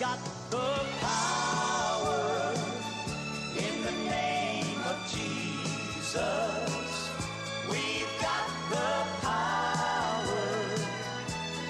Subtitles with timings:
[0.00, 0.18] got
[0.50, 2.54] the power
[3.56, 7.10] in the name of Jesus.
[7.70, 10.50] We've got the power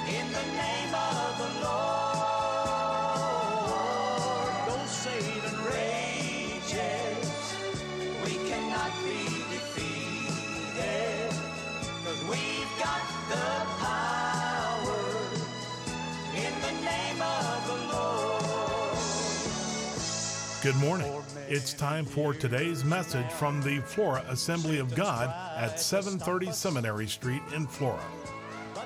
[0.08, 2.18] in the name of the Lord.
[4.68, 7.56] Though Satan rages,
[8.24, 11.32] we cannot be defeated.
[12.04, 14.03] Cause we've got the power
[20.64, 21.12] Good morning.
[21.46, 25.28] It's time for today's message from the Flora Assembly of God
[25.58, 28.02] at 730 Seminary Street in Flora.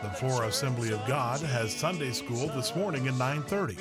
[0.02, 3.78] The Flora Assembly of God has Sunday school this morning at 9:30.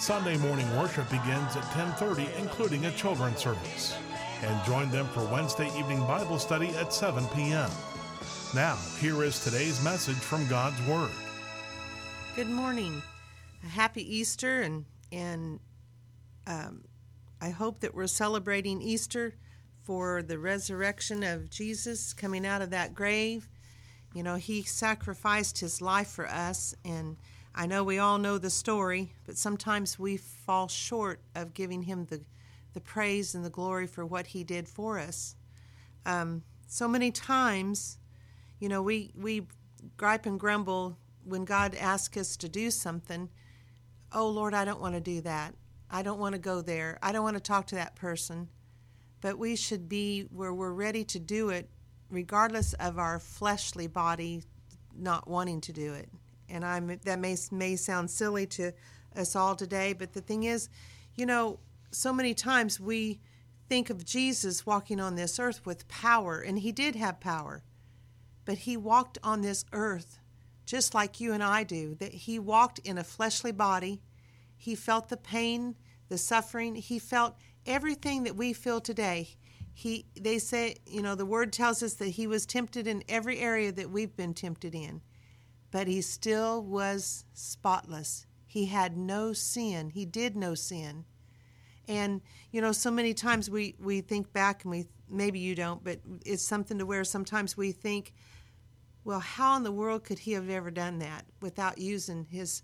[0.00, 3.94] Sunday morning worship begins at 10:30 including a children's service.
[4.40, 7.70] And join them for Wednesday evening Bible study at 7 p.m.
[8.54, 11.12] Now, here is today's message from God's Word.
[12.36, 13.02] Good morning.
[13.62, 15.60] A happy Easter, and and
[16.46, 16.84] um,
[17.40, 19.34] I hope that we're celebrating Easter
[19.82, 23.48] for the resurrection of Jesus coming out of that grave.
[24.14, 27.16] You know, he sacrificed his life for us, and
[27.54, 32.06] I know we all know the story, but sometimes we fall short of giving him
[32.06, 32.22] the
[32.74, 35.36] the praise and the glory for what he did for us.
[36.04, 37.98] Um, so many times,
[38.58, 39.46] you know, we we
[39.96, 43.30] gripe and grumble when God asks us to do something.
[44.12, 45.54] Oh Lord, I don't want to do that.
[45.94, 46.98] I don't want to go there.
[47.04, 48.48] I don't want to talk to that person.
[49.20, 51.70] But we should be where we're ready to do it,
[52.10, 54.42] regardless of our fleshly body
[54.92, 56.08] not wanting to do it.
[56.48, 58.72] And I'm that may may sound silly to
[59.14, 60.68] us all today, but the thing is,
[61.14, 61.60] you know,
[61.92, 63.20] so many times we
[63.68, 67.62] think of Jesus walking on this earth with power, and he did have power,
[68.44, 70.18] but he walked on this earth
[70.66, 74.02] just like you and I do, that he walked in a fleshly body.
[74.56, 75.76] He felt the pain,
[76.08, 76.74] the suffering.
[76.74, 77.36] He felt
[77.66, 79.30] everything that we feel today.
[79.72, 83.38] He they say, you know, the word tells us that he was tempted in every
[83.38, 85.00] area that we've been tempted in.
[85.70, 88.26] But he still was spotless.
[88.46, 89.90] He had no sin.
[89.90, 91.04] He did no sin.
[91.88, 92.20] And
[92.52, 96.00] you know, so many times we we think back and we maybe you don't, but
[96.24, 98.12] it's something to where sometimes we think
[99.04, 102.62] well, how in the world could he have ever done that without using his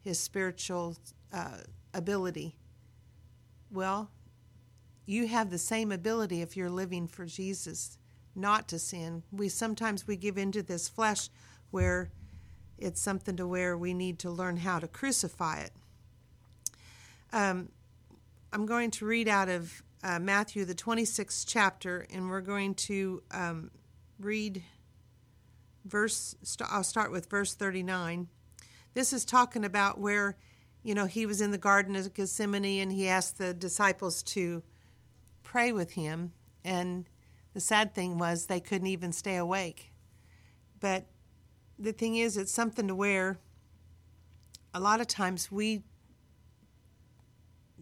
[0.00, 0.96] his spiritual
[1.32, 1.58] uh,
[1.92, 2.56] ability?
[3.72, 4.10] Well,
[5.06, 7.98] you have the same ability if you're living for Jesus,
[8.34, 9.22] not to sin.
[9.32, 11.30] We sometimes we give into this flesh
[11.70, 12.10] where
[12.78, 15.70] it's something to where we need to learn how to crucify it.
[17.32, 17.70] Um,
[18.52, 23.22] I'm going to read out of uh, Matthew, the 26th chapter, and we're going to
[23.30, 23.70] um,
[24.20, 24.62] read
[25.86, 26.36] verse
[26.68, 28.28] I'll start with verse 39.
[28.92, 30.36] This is talking about where
[30.82, 34.62] you know he was in the garden of Gethsemane and he asked the disciples to
[35.42, 36.32] pray with him
[36.64, 37.06] and
[37.54, 39.92] the sad thing was they couldn't even stay awake.
[40.80, 41.06] But
[41.78, 43.38] the thing is it's something to where
[44.74, 45.82] a lot of times we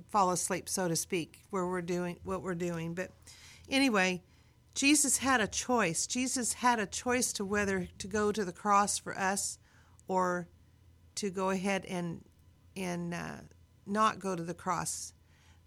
[0.08, 2.94] fall asleep so to speak where we're doing what we're doing.
[2.94, 3.10] But
[3.68, 4.22] anyway,
[4.74, 6.06] Jesus had a choice.
[6.06, 9.58] Jesus had a choice to whether to go to the cross for us
[10.08, 10.48] or
[11.16, 12.24] to go ahead and
[12.76, 13.36] and uh,
[13.86, 15.12] not go to the cross.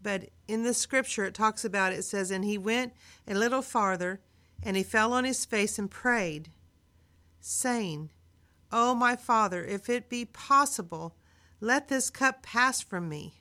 [0.01, 2.93] But in the scripture, it talks about it, says, And he went
[3.27, 4.19] a little farther,
[4.61, 6.49] and he fell on his face and prayed,
[7.39, 8.09] saying,
[8.71, 11.15] Oh, my Father, if it be possible,
[11.61, 13.35] let this cup pass from me.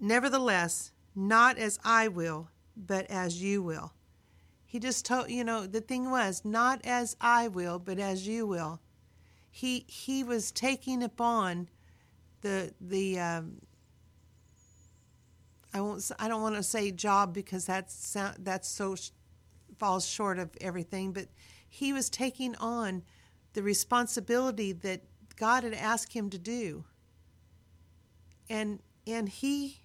[0.00, 3.92] Nevertheless, not as I will, but as you will.
[4.64, 8.46] He just told, you know, the thing was, not as I will, but as you
[8.46, 8.80] will.
[9.56, 11.70] He he was taking upon
[12.42, 13.62] the the um,
[15.72, 18.96] I won't I don't want to say job because that's that's so
[19.78, 21.28] falls short of everything, but
[21.66, 23.02] he was taking on
[23.54, 25.00] the responsibility that
[25.36, 26.84] God had asked him to do.
[28.50, 29.80] And and he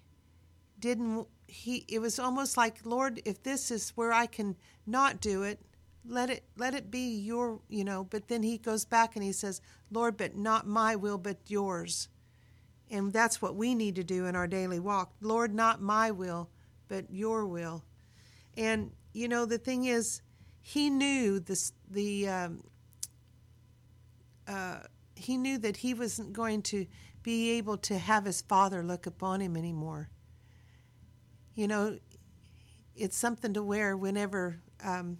[0.78, 4.56] didn't he it was almost like lord if this is where i can
[4.86, 5.60] not do it
[6.04, 9.32] let it let it be your you know but then he goes back and he
[9.32, 9.60] says
[9.90, 12.08] lord but not my will but yours.
[12.90, 15.14] And that's what we need to do in our daily walk.
[15.20, 16.50] Lord not my will
[16.88, 17.84] but your will.
[18.56, 20.20] And you know the thing is
[20.60, 22.64] he knew this the um,
[24.46, 24.80] uh,
[25.16, 26.86] he knew that he wasn't going to
[27.22, 30.10] be able to have his father look upon him anymore.
[31.54, 31.98] You know,
[32.96, 35.18] it's something to where whenever um,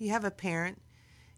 [0.00, 0.80] you have a parent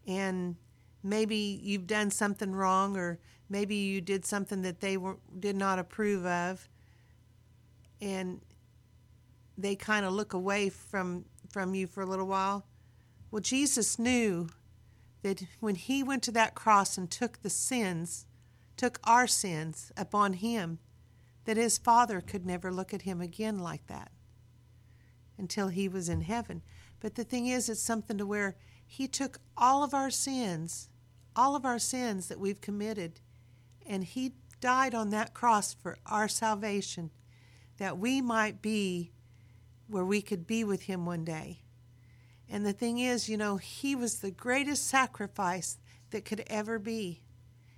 [0.06, 0.56] and
[1.02, 3.18] maybe you've done something wrong or
[3.50, 6.68] maybe you did something that they were did not approve of
[8.00, 8.40] and
[9.58, 12.64] they kind of look away from from you for a little while.
[13.30, 14.48] Well jesus knew
[15.22, 18.26] that when he went to that cross and took the sins
[18.76, 20.78] took our sins upon him
[21.44, 24.12] that his father could never look at him again like that
[25.36, 26.62] until he was in heaven
[27.02, 28.56] but the thing is it's something to where
[28.86, 30.88] he took all of our sins
[31.36, 33.20] all of our sins that we've committed
[33.86, 34.32] and he
[34.62, 37.10] died on that cross for our salvation,
[37.78, 39.10] that we might be
[39.88, 41.58] where we could be with him one day.
[42.48, 45.78] And the thing is, you know, he was the greatest sacrifice
[46.10, 47.22] that could ever be.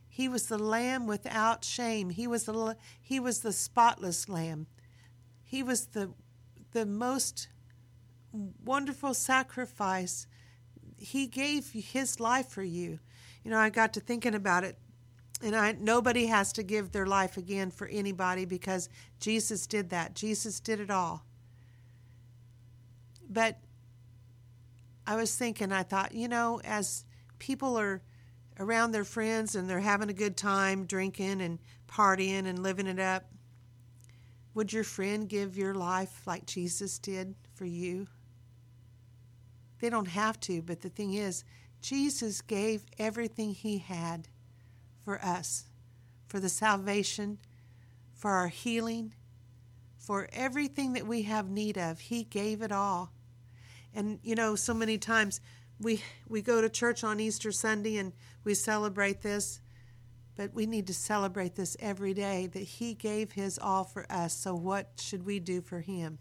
[0.09, 2.11] He was the lamb without shame.
[2.11, 4.67] He was the he was the spotless lamb.
[5.43, 6.11] He was the
[6.73, 7.49] the most
[8.65, 10.27] wonderful sacrifice.
[10.97, 12.99] He gave his life for you.
[13.45, 14.79] You know, I got to thinking about it
[15.43, 18.89] and I, nobody has to give their life again for anybody because
[19.21, 20.15] Jesus did that.
[20.15, 21.25] Jesus did it all.
[23.29, 23.59] But
[25.07, 27.05] I was thinking, I thought, you know, as
[27.39, 28.01] people are
[28.59, 31.59] around their friends and they're having a good time drinking and
[31.89, 33.25] partying and living it up,
[34.55, 38.07] would your friend give your life like Jesus did for you?
[39.81, 41.44] They don't have to, but the thing is,
[41.81, 44.29] Jesus gave everything he had
[45.05, 45.65] for us,
[46.26, 47.38] for the salvation,
[48.15, 49.15] for our healing,
[49.99, 52.00] for everything that we have need of.
[52.00, 53.12] He gave it all.
[53.94, 55.41] And you know, so many times
[55.81, 58.12] we we go to church on Easter Sunday and
[58.44, 59.61] we celebrate this,
[60.37, 64.35] but we need to celebrate this every day that he gave his all for us.
[64.35, 66.19] So what should we do for him?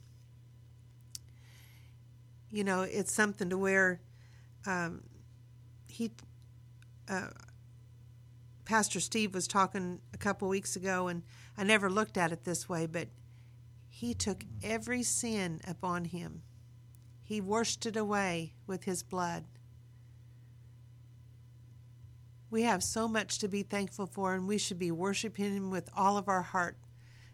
[2.54, 4.00] You know, it's something to where
[4.68, 5.02] um,
[5.88, 6.12] he
[7.10, 7.30] uh,
[8.64, 11.24] Pastor Steve was talking a couple weeks ago, and
[11.58, 13.08] I never looked at it this way, but
[13.90, 16.44] he took every sin upon him.
[17.24, 19.46] He washed it away with his blood.
[22.52, 25.90] We have so much to be thankful for, and we should be worshiping him with
[25.98, 26.78] all of our heart,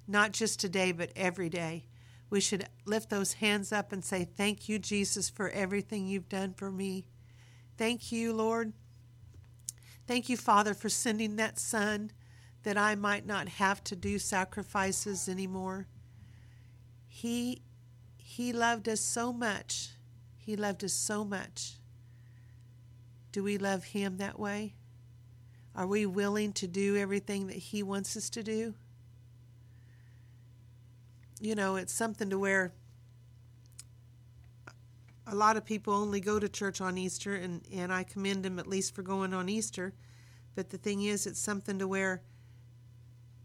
[0.07, 1.87] not just today, but every day.
[2.29, 6.53] We should lift those hands up and say, Thank you, Jesus, for everything you've done
[6.53, 7.05] for me.
[7.77, 8.73] Thank you, Lord
[10.09, 12.09] Thank you, Father, for sending that Son
[12.63, 15.85] that I might not have to do sacrifices anymore.
[17.07, 17.61] He,
[18.17, 19.89] he loved us so much.
[20.35, 21.73] He loved us so much.
[23.31, 24.73] Do we love Him that way?
[25.75, 28.73] Are we willing to do everything that He wants us to do?
[31.39, 32.73] You know, it's something to where
[35.25, 38.59] a lot of people only go to church on Easter, and, and I commend them
[38.59, 39.93] at least for going on Easter.
[40.55, 42.21] But the thing is, it's something to where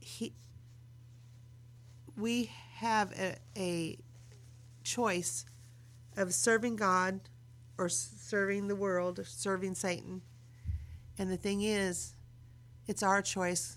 [0.00, 0.32] he,
[2.17, 3.99] we have a, a
[4.82, 5.44] choice
[6.17, 7.20] of serving God
[7.76, 10.23] or serving the world, or serving Satan.
[11.19, 12.14] And the thing is,
[12.87, 13.76] it's our choice.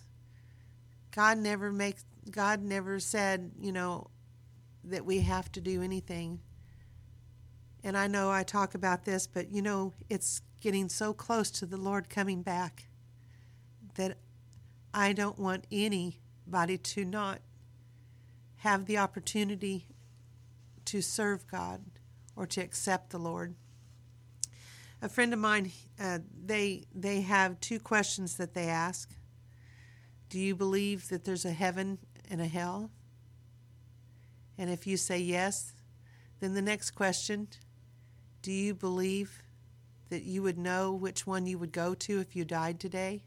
[1.12, 4.10] God never makes God never said, you know,
[4.84, 6.40] that we have to do anything
[7.88, 11.66] and I know I talk about this, but you know, it's getting so close to
[11.66, 12.88] the Lord coming back
[13.96, 14.18] that
[14.94, 17.40] I don't want anybody to not
[18.58, 19.88] have the opportunity
[20.84, 21.82] to serve God
[22.36, 23.56] or to accept the Lord.
[25.02, 29.12] A friend of mine, uh, they they have two questions that they ask.
[30.30, 32.92] Do you believe that there's a heaven and a hell?
[34.58, 35.74] And if you say yes,
[36.40, 37.48] then the next question
[38.42, 39.44] do you believe
[40.10, 43.24] that you would know which one you would go to if you died today?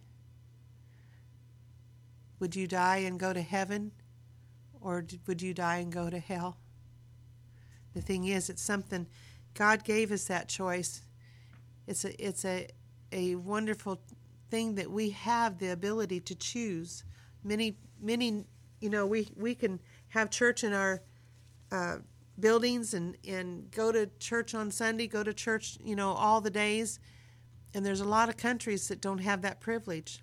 [2.38, 3.92] Would you die and go to heaven,
[4.80, 6.56] or would you die and go to hell?
[7.92, 9.06] The thing is, it's something
[9.54, 11.02] God gave us that choice.
[11.86, 12.68] It's a it's a
[13.12, 14.00] a wonderful
[14.50, 17.04] thing that we have the ability to choose.
[17.44, 18.44] Many many
[18.80, 21.02] you know we we can have church in our
[21.70, 21.98] uh,
[22.40, 26.50] buildings and, and go to church on Sunday, go to church, you know, all the
[26.50, 26.98] days.
[27.74, 30.22] And there's a lot of countries that don't have that privilege.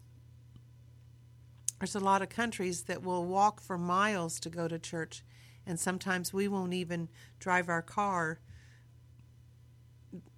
[1.79, 5.23] There's a lot of countries that will walk for miles to go to church,
[5.65, 7.07] and sometimes we won't even
[7.39, 8.39] drive our car,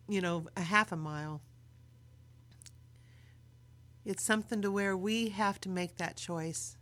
[0.07, 1.41] you know, a half a mile.
[4.03, 6.75] It's something to where we have to make that choice.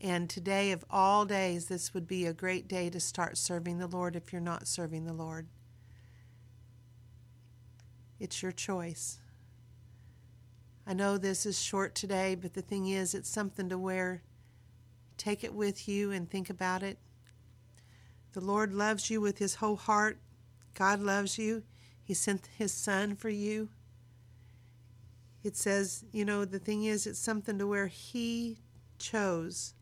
[0.00, 3.86] And today, of all days, this would be a great day to start serving the
[3.86, 5.46] Lord if you're not serving the Lord.
[8.18, 9.18] It's your choice.
[10.86, 14.22] I know this is short today, but the thing is, it's something to where.
[15.18, 16.98] Take it with you and think about it.
[18.32, 20.18] The Lord loves you with his whole heart.
[20.72, 21.62] God loves you.
[22.02, 23.68] He sent his son for you.
[25.44, 28.58] It says, you know, the thing is, it's something to where he
[28.98, 29.74] chose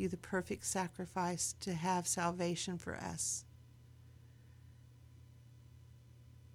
[0.00, 3.44] you the perfect sacrifice to have salvation for us.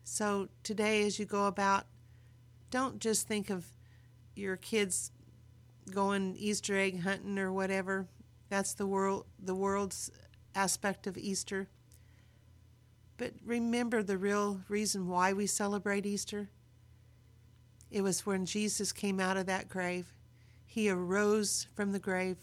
[0.03, 1.85] So today, as you go about,
[2.71, 3.65] don't just think of
[4.35, 5.11] your kids
[5.91, 8.07] going Easter egg hunting or whatever.
[8.49, 10.11] That's the world the world's
[10.53, 11.67] aspect of Easter.
[13.17, 16.49] But remember the real reason why we celebrate Easter.
[17.89, 20.13] It was when Jesus came out of that grave.
[20.65, 22.37] He arose from the grave.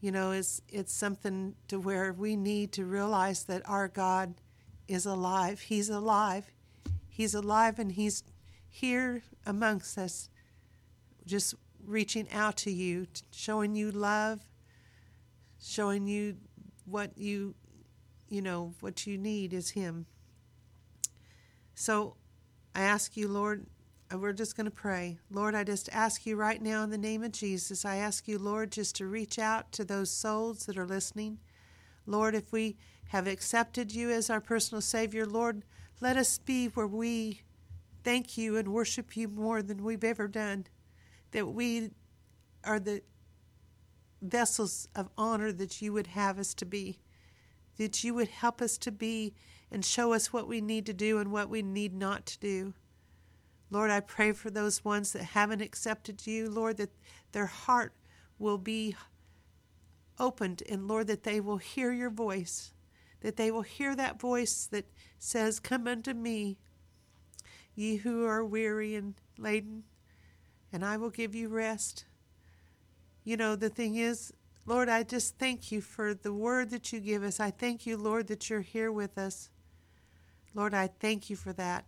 [0.00, 4.34] You know, it's it's something to where we need to realize that our God
[4.86, 5.60] is alive.
[5.60, 6.50] He's alive.
[7.08, 8.22] He's alive and he's
[8.68, 10.30] here amongst us
[11.26, 14.40] just reaching out to you, showing you love,
[15.60, 16.36] showing you
[16.84, 17.54] what you
[18.28, 20.06] you know what you need is him.
[21.74, 22.14] So
[22.74, 23.66] I ask you, Lord,
[24.16, 25.18] we're just going to pray.
[25.30, 28.38] Lord, I just ask you right now in the name of Jesus, I ask you,
[28.38, 31.38] Lord, just to reach out to those souls that are listening.
[32.06, 32.76] Lord, if we
[33.08, 35.62] have accepted you as our personal Savior, Lord,
[36.00, 37.42] let us be where we
[38.02, 40.66] thank you and worship you more than we've ever done.
[41.32, 41.90] That we
[42.64, 43.02] are the
[44.22, 46.98] vessels of honor that you would have us to be.
[47.76, 49.34] That you would help us to be
[49.70, 52.74] and show us what we need to do and what we need not to do.
[53.70, 56.90] Lord, I pray for those ones that haven't accepted you, Lord, that
[57.32, 57.92] their heart
[58.38, 58.96] will be
[60.18, 62.72] opened, and Lord, that they will hear your voice,
[63.20, 64.86] that they will hear that voice that
[65.18, 66.58] says, Come unto me,
[67.74, 69.84] ye who are weary and laden,
[70.72, 72.06] and I will give you rest.
[73.22, 74.32] You know, the thing is,
[74.64, 77.40] Lord, I just thank you for the word that you give us.
[77.40, 79.50] I thank you, Lord, that you're here with us.
[80.54, 81.84] Lord, I thank you for that.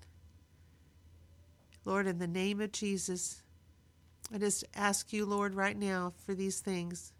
[1.90, 3.42] Lord, in the name of Jesus,
[4.32, 7.12] I just ask you, Lord, right now for these things.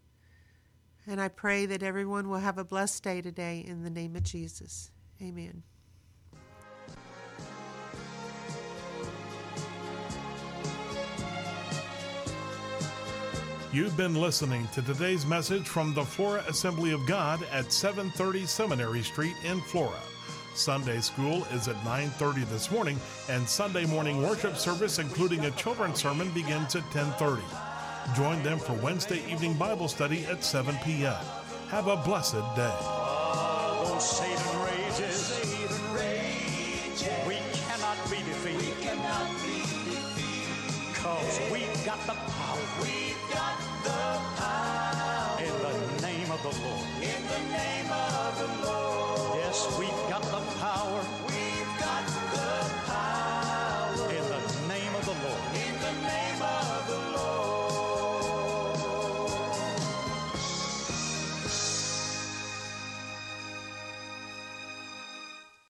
[1.09, 4.23] And I pray that everyone will have a blessed day today in the name of
[4.23, 4.93] Jesus.
[5.21, 5.65] Amen.
[13.73, 19.03] You've been listening to today's message from the Flora Assembly of God at 730 Seminary
[19.03, 19.99] Street in Flora.
[20.55, 26.01] Sunday school is at 9:30 this morning, and Sunday morning worship service including a children's
[26.01, 27.43] sermon begins at 10:30.
[28.17, 31.15] Join them for Wednesday evening Bible study at 7 p.m.
[31.69, 32.77] Have a blessed day.
[41.03, 42.59] Cause we've got the power.
[42.83, 43.91] We've got the
[44.37, 45.41] power.
[45.41, 46.87] In the name of the Lord.
[47.01, 49.00] In the name of the Lord.
[49.51, 51.20] Yes, we've got the power.